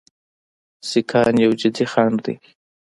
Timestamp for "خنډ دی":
1.91-2.35